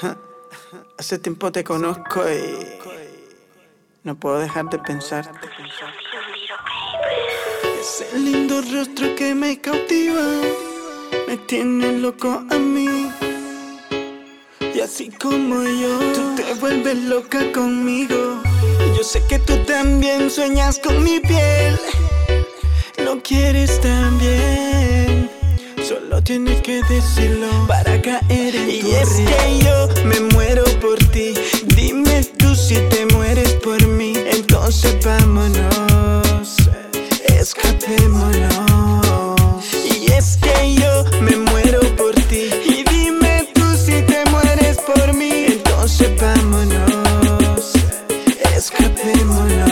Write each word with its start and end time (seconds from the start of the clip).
Hace 0.98 1.18
tiempo 1.18 1.50
te 1.52 1.64
conozco 1.64 2.22
y 2.30 2.66
no 4.02 4.14
puedo 4.16 4.38
dejar 4.38 4.70
de 4.70 4.78
pensarte. 4.78 5.48
Ese 7.80 8.18
lindo 8.18 8.60
rostro 8.62 9.14
que 9.14 9.34
me 9.34 9.60
cautiva 9.60 10.22
me 11.26 11.36
tiene 11.36 11.98
loco 11.98 12.44
a 12.50 12.54
mí. 12.56 13.10
Y 14.74 14.80
así 14.80 15.10
como 15.10 15.62
yo, 15.62 15.98
tú 16.12 16.34
te 16.36 16.54
vuelves 16.54 16.96
loca 17.04 17.52
conmigo. 17.52 18.42
Yo 18.96 19.02
sé 19.02 19.22
que 19.28 19.38
tú 19.38 19.56
también 19.64 20.30
sueñas 20.30 20.78
con 20.78 21.02
mi 21.02 21.20
piel. 21.20 21.78
Lo 22.98 23.22
quieres 23.22 23.80
también. 23.80 24.79
Solo 26.20 26.24
tienes 26.24 26.60
que 26.60 26.82
decirlo 26.82 27.48
para 27.66 27.98
caer 28.02 28.54
en 28.54 28.68
y 28.70 28.80
tu 28.80 28.88
Y 28.88 28.94
es 28.94 29.08
que 29.08 29.58
yo 29.64 29.88
me 30.04 30.20
muero 30.34 30.64
por 30.80 30.98
ti. 31.12 31.32
Dime 31.74 32.24
tú 32.36 32.54
si 32.54 32.74
te 32.74 33.06
mueres 33.14 33.54
por 33.64 33.86
mí. 33.86 34.12
Entonces 34.30 34.96
vámonos, 35.02 36.56
escapémonos. 37.24 38.50
Y 39.82 40.12
es 40.12 40.36
que 40.36 40.74
yo 40.74 41.04
me 41.22 41.36
muero 41.36 41.80
por 41.96 42.14
ti. 42.28 42.50
Y 42.66 42.84
dime 42.90 43.48
tú 43.54 43.64
si 43.74 44.02
te 44.02 44.22
mueres 44.30 44.76
por 44.78 45.14
mí. 45.14 45.46
Entonces 45.48 46.10
vámonos, 46.20 47.72
escapémonos. 48.54 49.70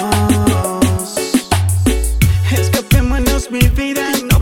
Escapémonos 2.50 3.50
mi 3.50 3.68
vida. 3.68 4.12
No 4.30 4.37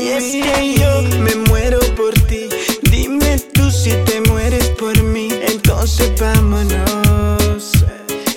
Y 0.00 0.08
es 0.08 0.24
que 0.32 0.74
yo 0.74 1.02
me 1.20 1.34
muero 1.48 1.78
por 1.96 2.12
ti. 2.26 2.48
Dime 2.90 3.38
tú 3.52 3.70
si 3.70 3.90
te 4.04 4.20
mueres 4.28 4.68
por 4.70 5.00
mí. 5.02 5.28
Entonces 5.46 6.10
vámonos, 6.20 7.72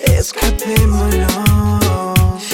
escapémonos. 0.03 1.28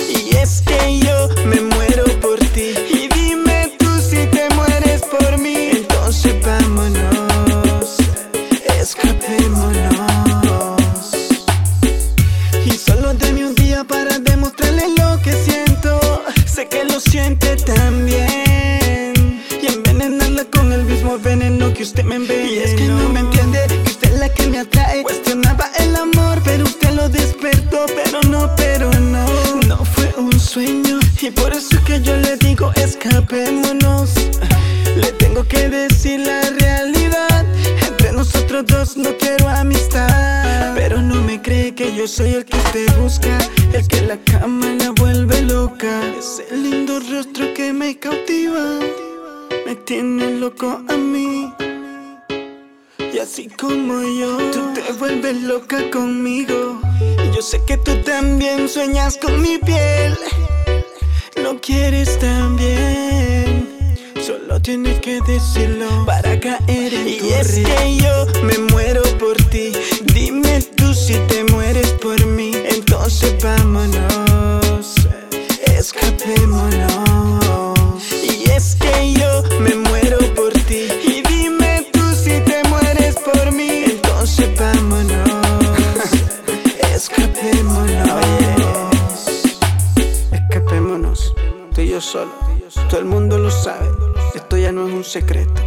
Y 0.10 0.36
es 0.36 0.62
que 0.62 1.00
yo 1.00 1.28
me 1.46 1.60
muero 1.60 2.06
por 2.22 2.40
ti. 2.54 2.74
Y 2.90 3.10
dime 3.14 3.76
tú 3.78 3.90
si 4.00 4.26
te 4.28 4.48
mueres 4.56 5.02
por 5.02 5.38
mí. 5.38 5.72
Entonces 5.74 6.36
vámonos, 6.46 7.98
escapémonos. 8.80 9.82
Y 12.66 12.72
solo 12.72 13.14
dame 13.14 13.48
un 13.48 13.56
día 13.56 13.84
para 13.84 14.18
demostrarle 14.20 14.88
lo 14.98 15.22
que 15.22 15.34
siento. 15.34 16.00
Sé 16.46 16.68
que 16.68 16.86
lo 16.86 17.00
siente 17.02 17.58
también. 17.58 18.53
Veneno 21.22 21.74
que 21.74 21.84
usted 21.84 22.04
me 22.04 22.16
envenenó. 22.16 22.52
Y 22.52 22.58
es 22.60 22.74
que 22.76 22.88
no 22.88 23.10
me 23.10 23.20
entiende 23.20 23.60
que 23.68 23.92
usted 23.92 24.14
es 24.14 24.20
la 24.20 24.30
que 24.30 24.48
me 24.48 24.60
atrae. 24.60 25.04
Cuestionaba 25.04 25.70
el 25.80 25.96
amor, 25.96 26.42
pero 26.44 26.64
usted 26.64 26.92
lo 26.92 27.10
despertó. 27.10 27.86
Pero 27.88 28.22
no, 28.30 28.50
pero 28.56 28.92
no. 29.00 29.26
No 29.68 29.84
fue 29.86 30.14
un 30.18 30.40
sueño. 30.40 31.00
Y 31.22 31.32
por 31.32 31.54
eso 31.54 31.76
es 31.76 31.82
que 31.82 32.02
yo 32.02 32.16
le 32.18 32.38
digo 32.38 32.72
escapémonos. 32.76 34.12
Le 34.96 35.12
tengo 35.14 35.44
que 35.48 35.70
decir 35.70 36.20
la 36.22 36.42
realidad. 36.60 37.46
Entre 37.88 38.12
nosotros 38.12 38.66
dos 38.66 38.98
no 38.98 39.16
quiero 39.18 39.50
amistad. 39.50 40.74
Pero 40.76 41.02
no 41.02 41.22
me 41.22 41.42
cree 41.42 41.74
que 41.74 41.96
yo 41.96 42.08
soy 42.08 42.34
el 42.34 42.46
que 42.46 42.58
usted 42.58 42.88
busca. 42.98 43.38
El 43.74 43.88
que 43.88 44.02
la 44.02 44.18
cama 44.18 44.68
la 44.80 44.92
vuelve 44.92 45.42
loca. 45.44 46.02
Ese 46.18 46.46
lindo 46.56 47.00
rostro 47.00 47.54
que 47.54 47.72
me 47.74 47.98
cautiva. 47.98 48.80
Me 49.66 49.76
tiene 49.76 50.32
loco 50.40 50.82
así 53.24 53.48
como 53.48 54.02
yo, 54.02 54.38
tú 54.52 54.74
te 54.74 54.92
vuelves 55.00 55.44
loca 55.44 55.90
conmigo. 55.92 56.82
Y 57.24 57.34
yo 57.34 57.42
sé 57.42 57.62
que 57.66 57.78
tú 57.78 58.02
también 58.04 58.68
sueñas 58.68 59.18
con 59.18 59.42
mi 59.42 59.58
piel. 59.60 60.18
Lo 61.42 61.60
quieres 61.62 62.20
también. 62.20 63.96
Solo 64.22 64.62
tienes 64.62 65.00
que 65.00 65.22
decirlo 65.22 66.06
para 66.06 66.38
caer 66.38 66.94
en 66.94 67.08
y 67.08 67.18
tu 67.20 67.26
Y 67.26 67.34
es 67.34 67.60
que 67.60 67.98
yo 67.98 68.26
me 68.44 68.58
muero 68.72 69.02
por 69.20 69.38
ti. 69.50 69.72
Dime 70.14 70.62
tú 70.76 70.94
si 70.94 71.14
te 71.30 71.46
mueres 71.46 71.92
por 72.02 72.26
mí. 72.26 72.52
Entonces 72.66 73.42
vámonos, 73.42 74.32
escapémonos. 86.94 88.26
Escapémonos, 90.32 91.34
tú 91.74 91.82
y 91.82 91.90
yo 91.90 92.02
solo. 92.02 92.32
Todo 92.90 93.00
el 93.00 93.06
mundo 93.06 93.38
lo 93.38 93.50
sabe. 93.50 93.90
Esto 94.36 94.58
ya 94.58 94.72
no 94.72 94.88
es 94.88 94.94
un 94.94 95.04
secreto. 95.04 95.62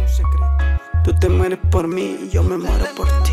Tú 1.03 1.13
te 1.19 1.29
mueres 1.29 1.59
por 1.71 1.87
mí 1.87 2.17
y 2.23 2.29
yo 2.29 2.43
me 2.43 2.57
muero 2.57 2.85
por 2.95 3.07
ti. 3.23 3.31